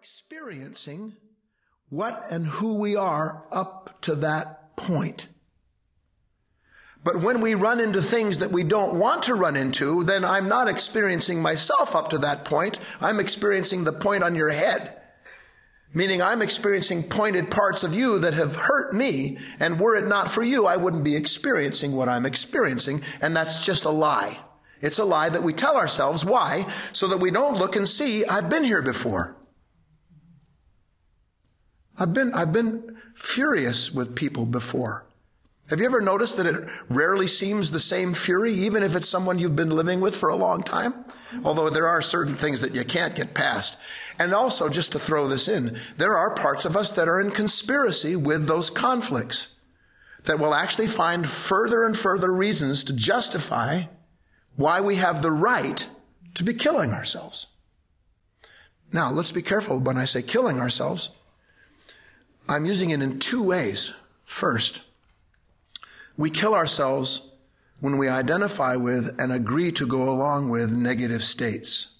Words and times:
experiencing 0.00 1.12
what 1.90 2.24
and 2.30 2.46
who 2.46 2.76
we 2.76 2.96
are 2.96 3.44
up 3.52 4.00
to 4.00 4.14
that 4.14 4.74
point. 4.74 5.28
But 7.04 7.22
when 7.22 7.42
we 7.42 7.54
run 7.54 7.80
into 7.80 8.00
things 8.00 8.38
that 8.38 8.50
we 8.50 8.64
don't 8.64 8.98
want 8.98 9.24
to 9.24 9.34
run 9.34 9.56
into, 9.56 10.02
then 10.04 10.24
I'm 10.24 10.48
not 10.48 10.68
experiencing 10.68 11.42
myself 11.42 11.94
up 11.94 12.08
to 12.10 12.18
that 12.18 12.46
point. 12.46 12.80
I'm 12.98 13.20
experiencing 13.20 13.84
the 13.84 13.92
point 13.92 14.24
on 14.24 14.34
your 14.34 14.48
head. 14.48 14.96
Meaning 15.92 16.22
I'm 16.22 16.40
experiencing 16.40 17.02
pointed 17.02 17.50
parts 17.50 17.84
of 17.84 17.94
you 17.94 18.18
that 18.20 18.32
have 18.32 18.56
hurt 18.56 18.94
me, 18.94 19.36
and 19.58 19.78
were 19.78 19.96
it 19.96 20.06
not 20.06 20.30
for 20.30 20.42
you, 20.42 20.64
I 20.64 20.76
wouldn't 20.78 21.04
be 21.04 21.16
experiencing 21.16 21.92
what 21.92 22.08
I'm 22.08 22.24
experiencing, 22.24 23.02
and 23.20 23.36
that's 23.36 23.66
just 23.66 23.84
a 23.84 23.90
lie. 23.90 24.38
It's 24.80 24.98
a 24.98 25.04
lie 25.04 25.28
that 25.28 25.42
we 25.42 25.52
tell 25.52 25.76
ourselves. 25.76 26.24
Why? 26.24 26.64
So 26.94 27.06
that 27.08 27.18
we 27.20 27.30
don't 27.30 27.58
look 27.58 27.76
and 27.76 27.86
see, 27.86 28.24
I've 28.24 28.48
been 28.48 28.64
here 28.64 28.82
before. 28.82 29.36
I've 32.00 32.14
been, 32.14 32.32
I've 32.32 32.52
been 32.52 32.96
furious 33.14 33.92
with 33.92 34.16
people 34.16 34.46
before. 34.46 35.04
Have 35.68 35.78
you 35.78 35.86
ever 35.86 36.00
noticed 36.00 36.38
that 36.38 36.46
it 36.46 36.66
rarely 36.88 37.28
seems 37.28 37.70
the 37.70 37.78
same 37.78 38.14
fury, 38.14 38.52
even 38.54 38.82
if 38.82 38.96
it's 38.96 39.08
someone 39.08 39.38
you've 39.38 39.54
been 39.54 39.70
living 39.70 40.00
with 40.00 40.16
for 40.16 40.30
a 40.30 40.34
long 40.34 40.62
time? 40.62 40.94
Although 41.44 41.68
there 41.68 41.86
are 41.86 42.02
certain 42.02 42.34
things 42.34 42.62
that 42.62 42.74
you 42.74 42.84
can't 42.84 43.14
get 43.14 43.34
past. 43.34 43.76
And 44.18 44.32
also, 44.32 44.68
just 44.68 44.92
to 44.92 44.98
throw 44.98 45.28
this 45.28 45.46
in, 45.46 45.78
there 45.98 46.16
are 46.16 46.34
parts 46.34 46.64
of 46.64 46.76
us 46.76 46.90
that 46.92 47.06
are 47.06 47.20
in 47.20 47.30
conspiracy 47.30 48.16
with 48.16 48.46
those 48.46 48.70
conflicts 48.70 49.54
that 50.24 50.40
will 50.40 50.54
actually 50.54 50.88
find 50.88 51.28
further 51.28 51.84
and 51.84 51.96
further 51.96 52.32
reasons 52.32 52.82
to 52.84 52.92
justify 52.94 53.84
why 54.56 54.80
we 54.80 54.96
have 54.96 55.22
the 55.22 55.30
right 55.30 55.86
to 56.34 56.44
be 56.44 56.54
killing 56.54 56.92
ourselves. 56.92 57.46
Now, 58.92 59.10
let's 59.10 59.32
be 59.32 59.42
careful 59.42 59.78
when 59.78 59.98
I 59.98 60.04
say 60.04 60.22
killing 60.22 60.58
ourselves. 60.58 61.10
I'm 62.50 62.66
using 62.66 62.90
it 62.90 63.00
in 63.00 63.20
two 63.20 63.44
ways. 63.44 63.92
First, 64.24 64.80
we 66.16 66.30
kill 66.30 66.52
ourselves 66.52 67.30
when 67.78 67.96
we 67.96 68.08
identify 68.08 68.74
with 68.74 69.14
and 69.20 69.30
agree 69.30 69.70
to 69.70 69.86
go 69.86 70.02
along 70.02 70.50
with 70.50 70.72
negative 70.72 71.22
states. 71.22 71.94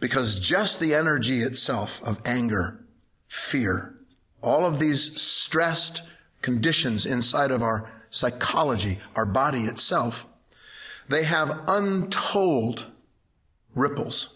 Because 0.00 0.38
just 0.38 0.78
the 0.78 0.92
energy 0.92 1.38
itself 1.38 2.02
of 2.02 2.20
anger, 2.26 2.84
fear, 3.28 3.94
all 4.42 4.66
of 4.66 4.78
these 4.78 5.18
stressed 5.18 6.02
conditions 6.42 7.06
inside 7.06 7.50
of 7.50 7.62
our 7.62 7.90
psychology, 8.10 8.98
our 9.16 9.24
body 9.24 9.62
itself, 9.62 10.26
they 11.08 11.24
have 11.24 11.62
untold 11.66 12.88
ripples. 13.74 14.34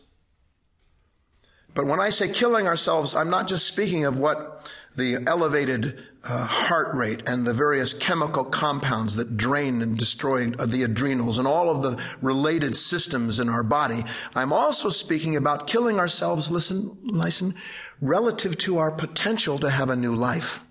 But 1.75 1.87
when 1.87 2.01
I 2.01 2.09
say 2.09 2.29
killing 2.29 2.67
ourselves, 2.67 3.15
I'm 3.15 3.29
not 3.29 3.47
just 3.49 3.67
speaking 3.67 4.07
of 4.07 4.19
what 4.19 4.69
the 4.99 5.25
elevated 5.29 5.97
uh, 6.25 6.45
heart 6.45 6.95
rate 6.95 7.23
and 7.29 7.47
the 7.47 7.55
various 7.55 7.95
chemical 7.95 8.45
compounds 8.45 9.15
that 9.15 9.37
drain 9.37 9.81
and 9.81 9.97
destroy 9.97 10.47
the 10.51 10.83
adrenals 10.83 11.39
and 11.39 11.47
all 11.47 11.71
of 11.71 11.83
the 11.83 12.03
related 12.21 12.77
systems 12.77 13.39
in 13.39 13.49
our 13.49 13.63
body. 13.63 14.05
I'm 14.35 14.53
also 14.53 14.89
speaking 14.89 15.37
about 15.37 15.69
killing 15.69 15.99
ourselves, 15.99 16.51
listen, 16.51 16.99
listen, 17.05 17.55
relative 18.01 18.59
to 18.59 18.79
our 18.79 18.91
potential 18.91 19.59
to 19.61 19.71
have 19.71 19.89
a 19.89 19.97
new 19.97 20.15
life. 20.15 20.65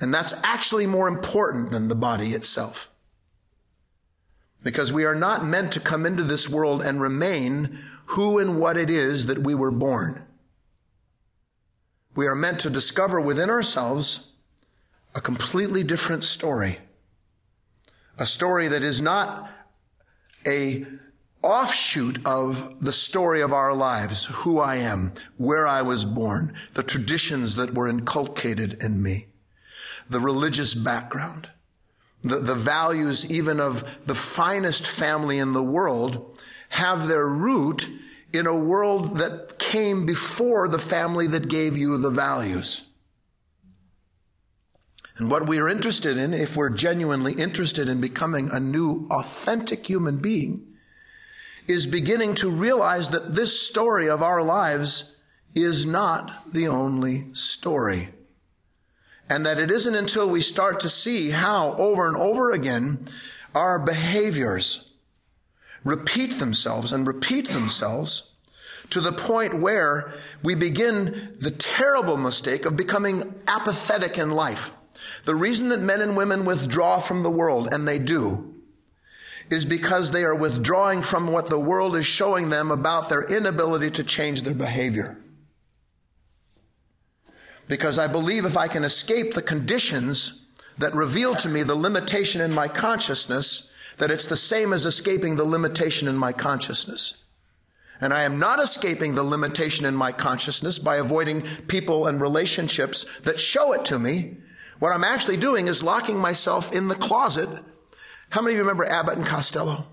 And 0.00 0.12
that's 0.12 0.34
actually 0.44 0.86
more 0.86 1.08
important 1.08 1.70
than 1.70 1.88
the 1.88 1.96
body 1.96 2.28
itself. 2.28 2.90
Because 4.62 4.92
we 4.92 5.06
are 5.06 5.14
not 5.14 5.44
meant 5.46 5.72
to 5.72 5.80
come 5.80 6.04
into 6.04 6.22
this 6.22 6.48
world 6.48 6.82
and 6.82 7.00
remain 7.00 7.78
who 8.12 8.38
and 8.38 8.60
what 8.60 8.76
it 8.76 8.90
is 8.90 9.26
that 9.26 9.38
we 9.38 9.54
were 9.54 9.70
born 9.70 10.27
we 12.18 12.26
are 12.26 12.34
meant 12.34 12.58
to 12.58 12.68
discover 12.68 13.20
within 13.20 13.48
ourselves 13.48 14.32
a 15.14 15.20
completely 15.20 15.84
different 15.84 16.24
story. 16.24 16.80
A 18.18 18.26
story 18.26 18.66
that 18.66 18.82
is 18.82 19.00
not 19.00 19.48
a 20.44 20.84
offshoot 21.44 22.18
of 22.26 22.84
the 22.84 22.90
story 22.90 23.40
of 23.40 23.52
our 23.52 23.72
lives, 23.72 24.24
who 24.42 24.58
I 24.58 24.78
am, 24.78 25.12
where 25.36 25.64
I 25.64 25.82
was 25.82 26.04
born, 26.04 26.54
the 26.72 26.82
traditions 26.82 27.54
that 27.54 27.74
were 27.74 27.86
inculcated 27.86 28.82
in 28.82 29.00
me, 29.00 29.26
the 30.10 30.18
religious 30.18 30.74
background, 30.74 31.48
the, 32.22 32.40
the 32.40 32.56
values 32.56 33.30
even 33.30 33.60
of 33.60 34.06
the 34.06 34.16
finest 34.16 34.88
family 34.88 35.38
in 35.38 35.52
the 35.52 35.62
world 35.62 36.36
have 36.70 37.06
their 37.06 37.28
root 37.28 37.88
in 38.32 38.48
a 38.48 38.56
world 38.56 39.18
that 39.18 39.57
came 39.68 40.06
before 40.06 40.66
the 40.66 40.78
family 40.78 41.26
that 41.26 41.48
gave 41.48 41.76
you 41.76 41.98
the 41.98 42.10
values. 42.10 42.84
And 45.18 45.30
what 45.30 45.46
we 45.46 45.58
are 45.58 45.68
interested 45.68 46.16
in, 46.16 46.32
if 46.32 46.56
we're 46.56 46.70
genuinely 46.70 47.34
interested 47.34 47.86
in 47.86 48.00
becoming 48.00 48.48
a 48.50 48.60
new, 48.60 49.06
authentic 49.10 49.86
human 49.86 50.16
being, 50.18 50.64
is 51.66 51.86
beginning 51.86 52.34
to 52.36 52.50
realize 52.50 53.10
that 53.10 53.34
this 53.34 53.60
story 53.60 54.08
of 54.08 54.22
our 54.22 54.42
lives 54.42 55.14
is 55.54 55.84
not 55.84 56.50
the 56.54 56.66
only 56.66 57.26
story. 57.34 58.08
And 59.28 59.44
that 59.44 59.58
it 59.58 59.70
isn't 59.70 59.94
until 59.94 60.26
we 60.26 60.40
start 60.40 60.80
to 60.80 60.88
see 60.88 61.30
how 61.30 61.74
over 61.74 62.08
and 62.08 62.16
over 62.16 62.52
again 62.52 63.04
our 63.54 63.78
behaviors, 63.78 64.92
repeat 65.84 66.38
themselves 66.38 66.90
and 66.90 67.06
repeat 67.06 67.48
themselves 67.48 68.34
to 68.90 69.00
the 69.00 69.12
point 69.12 69.60
where 69.60 70.14
we 70.42 70.54
begin 70.54 71.36
the 71.40 71.50
terrible 71.50 72.16
mistake 72.16 72.64
of 72.64 72.76
becoming 72.76 73.34
apathetic 73.46 74.18
in 74.18 74.30
life. 74.30 74.70
The 75.24 75.34
reason 75.34 75.68
that 75.70 75.80
men 75.80 76.00
and 76.00 76.16
women 76.16 76.44
withdraw 76.44 76.98
from 76.98 77.22
the 77.22 77.30
world, 77.30 77.68
and 77.72 77.86
they 77.86 77.98
do, 77.98 78.54
is 79.50 79.64
because 79.64 80.10
they 80.10 80.24
are 80.24 80.34
withdrawing 80.34 81.02
from 81.02 81.32
what 81.32 81.48
the 81.48 81.58
world 81.58 81.96
is 81.96 82.06
showing 82.06 82.50
them 82.50 82.70
about 82.70 83.08
their 83.08 83.22
inability 83.22 83.90
to 83.90 84.04
change 84.04 84.42
their 84.42 84.54
behavior. 84.54 85.18
Because 87.66 87.98
I 87.98 88.06
believe 88.06 88.44
if 88.44 88.56
I 88.56 88.68
can 88.68 88.84
escape 88.84 89.34
the 89.34 89.42
conditions 89.42 90.44
that 90.78 90.94
reveal 90.94 91.34
to 91.36 91.48
me 91.48 91.62
the 91.62 91.74
limitation 91.74 92.40
in 92.40 92.54
my 92.54 92.68
consciousness, 92.68 93.70
that 93.98 94.10
it's 94.10 94.26
the 94.26 94.36
same 94.36 94.72
as 94.72 94.86
escaping 94.86 95.36
the 95.36 95.44
limitation 95.44 96.08
in 96.08 96.16
my 96.16 96.32
consciousness. 96.32 97.22
And 98.00 98.14
I 98.14 98.22
am 98.22 98.38
not 98.38 98.62
escaping 98.62 99.14
the 99.14 99.22
limitation 99.22 99.84
in 99.84 99.94
my 99.94 100.12
consciousness 100.12 100.78
by 100.78 100.96
avoiding 100.96 101.42
people 101.66 102.06
and 102.06 102.20
relationships 102.20 103.04
that 103.22 103.40
show 103.40 103.72
it 103.72 103.84
to 103.86 103.98
me. 103.98 104.36
What 104.78 104.92
I'm 104.92 105.04
actually 105.04 105.36
doing 105.36 105.66
is 105.66 105.82
locking 105.82 106.18
myself 106.18 106.72
in 106.72 106.88
the 106.88 106.94
closet. 106.94 107.48
How 108.30 108.40
many 108.40 108.54
of 108.54 108.58
you 108.58 108.62
remember 108.62 108.84
Abbott 108.84 109.16
and 109.16 109.26
Costello? 109.26 109.86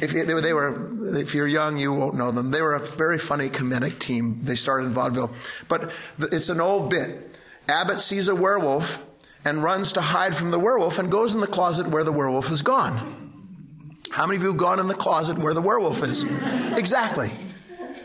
If 0.00 0.12
were, 0.12 0.40
they 0.40 0.52
were, 0.52 1.16
if 1.16 1.34
you're 1.34 1.46
young, 1.46 1.78
you 1.78 1.92
won't 1.92 2.14
know 2.14 2.30
them. 2.30 2.50
They 2.50 2.62
were 2.62 2.74
a 2.74 2.80
very 2.80 3.18
funny 3.18 3.48
comedic 3.48 3.98
team. 3.98 4.40
They 4.44 4.54
started 4.54 4.86
in 4.86 4.92
vaudeville, 4.92 5.32
but 5.68 5.92
it's 6.18 6.48
an 6.48 6.60
old 6.60 6.90
bit. 6.90 7.38
Abbott 7.68 8.00
sees 8.00 8.28
a 8.28 8.34
werewolf 8.34 9.02
and 9.44 9.62
runs 9.62 9.92
to 9.92 10.00
hide 10.00 10.34
from 10.34 10.50
the 10.50 10.58
werewolf 10.58 10.98
and 10.98 11.10
goes 11.10 11.34
in 11.34 11.40
the 11.40 11.46
closet 11.46 11.88
where 11.88 12.04
the 12.04 12.12
werewolf 12.12 12.50
is 12.50 12.62
gone. 12.62 13.29
How 14.10 14.26
many 14.26 14.36
of 14.36 14.42
you 14.42 14.48
have 14.48 14.56
gone 14.56 14.80
in 14.80 14.88
the 14.88 14.94
closet 14.94 15.38
where 15.38 15.54
the 15.54 15.60
werewolf 15.60 16.02
is? 16.02 16.24
Exactly. 16.24 17.30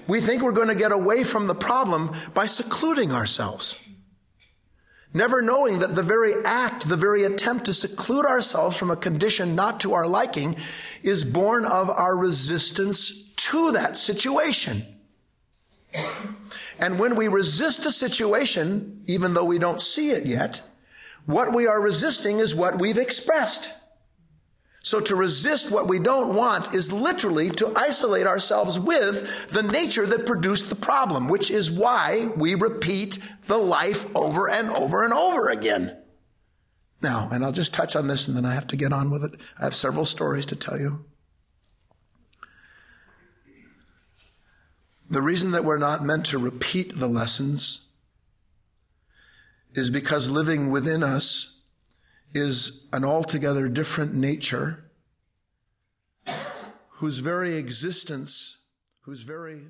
We 0.08 0.22
think 0.22 0.44
we're 0.44 0.52
going 0.52 0.68
to 0.68 0.76
get 0.76 0.92
away 0.92 1.24
from 1.24 1.48
the 1.48 1.56
problem 1.56 2.16
by 2.34 2.46
secluding 2.46 3.12
ourselves. 3.12 3.76
Never 5.14 5.42
knowing 5.42 5.80
that 5.80 5.96
the 5.96 6.04
very 6.04 6.36
act, 6.44 6.88
the 6.88 6.98
very 6.98 7.24
attempt 7.24 7.66
to 7.66 7.74
seclude 7.74 8.26
ourselves 8.26 8.78
from 8.78 8.92
a 8.92 8.98
condition 8.98 9.56
not 9.56 9.80
to 9.80 9.94
our 9.94 10.08
liking 10.08 10.58
is 11.04 11.24
born 11.24 11.66
of 11.66 11.90
our 11.90 12.16
resistance 12.18 13.24
to 13.38 13.72
that 13.72 13.98
situation. 13.98 14.86
And 16.78 17.00
when 17.00 17.16
we 17.16 17.30
resist 17.30 17.86
a 17.86 17.92
situation, 17.92 19.04
even 19.08 19.34
though 19.34 19.46
we 19.46 19.58
don't 19.58 19.82
see 19.82 20.12
it 20.12 20.26
yet, 20.26 20.62
what 21.26 21.54
we 21.54 21.66
are 21.66 21.82
resisting 21.82 22.40
is 22.40 22.54
what 22.54 22.80
we've 22.80 22.98
expressed. 22.98 23.72
So 24.86 25.00
to 25.00 25.16
resist 25.16 25.72
what 25.72 25.88
we 25.88 25.98
don't 25.98 26.36
want 26.36 26.76
is 26.76 26.94
literally 26.94 27.50
to 27.50 27.74
isolate 27.76 28.28
ourselves 28.28 28.80
with 28.80 29.50
the 29.50 29.64
nature 29.64 30.06
that 30.06 30.28
produced 30.28 30.70
the 30.70 30.76
problem, 30.76 31.28
which 31.28 31.50
is 31.50 31.72
why 31.72 32.28
we 32.38 32.54
repeat 32.54 33.18
the 33.48 33.58
life 33.58 34.06
over 34.16 34.48
and 34.48 34.70
over 34.70 35.04
and 35.04 35.12
over 35.12 35.50
again. 35.50 35.98
Now, 37.02 37.30
and 37.32 37.44
I'll 37.44 37.52
just 37.52 37.74
touch 37.74 37.96
on 37.96 38.06
this 38.06 38.28
and 38.28 38.38
then 38.38 38.46
I 38.46 38.54
have 38.54 38.68
to 38.68 38.76
get 38.76 38.94
on 38.94 39.10
with 39.10 39.24
it. 39.24 39.32
I 39.58 39.64
have 39.64 39.74
several 39.74 40.06
stories 40.06 40.46
to 40.46 40.56
tell 40.56 40.80
you. 40.80 41.04
The 45.10 45.24
reason 45.24 45.50
that 45.50 45.66
we're 45.66 45.80
not 45.80 46.06
meant 46.06 46.28
to 46.28 46.38
repeat 46.38 47.00
the 47.00 47.08
lessons 47.08 47.88
is 49.74 49.90
because 49.90 50.30
living 50.30 50.70
within 50.70 51.02
us 51.02 51.55
is 52.36 52.86
an 52.92 53.06
altogether 53.06 53.70
different 53.70 54.14
nature 54.14 54.92
whose 56.98 57.20
very 57.20 57.56
existence, 57.56 58.58
whose 59.02 59.22
very 59.22 59.68